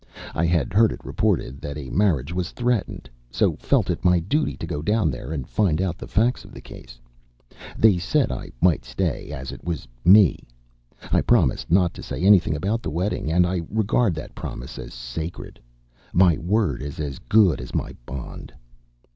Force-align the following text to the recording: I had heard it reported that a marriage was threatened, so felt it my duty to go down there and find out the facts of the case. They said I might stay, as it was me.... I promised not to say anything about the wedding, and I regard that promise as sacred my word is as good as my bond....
I 0.33 0.47
had 0.47 0.73
heard 0.73 0.91
it 0.91 1.05
reported 1.05 1.61
that 1.61 1.77
a 1.77 1.91
marriage 1.91 2.33
was 2.33 2.53
threatened, 2.53 3.07
so 3.29 3.55
felt 3.57 3.91
it 3.91 4.03
my 4.03 4.19
duty 4.19 4.57
to 4.57 4.65
go 4.65 4.81
down 4.81 5.11
there 5.11 5.31
and 5.31 5.47
find 5.47 5.79
out 5.79 5.99
the 5.99 6.07
facts 6.07 6.43
of 6.43 6.53
the 6.53 6.59
case. 6.59 6.99
They 7.77 7.99
said 7.99 8.31
I 8.31 8.49
might 8.61 8.83
stay, 8.83 9.29
as 9.31 9.51
it 9.51 9.63
was 9.63 9.87
me.... 10.03 10.39
I 11.11 11.21
promised 11.21 11.69
not 11.69 11.93
to 11.93 12.01
say 12.01 12.23
anything 12.23 12.55
about 12.55 12.81
the 12.81 12.89
wedding, 12.89 13.31
and 13.31 13.45
I 13.45 13.61
regard 13.69 14.15
that 14.15 14.33
promise 14.33 14.79
as 14.79 14.91
sacred 14.95 15.59
my 16.13 16.35
word 16.39 16.81
is 16.81 16.99
as 16.99 17.19
good 17.19 17.61
as 17.61 17.75
my 17.75 17.95
bond.... 18.07 18.51